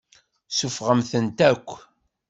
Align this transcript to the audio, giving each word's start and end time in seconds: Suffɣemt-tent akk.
Suffɣemt-tent 0.57 1.39
akk. 1.51 1.69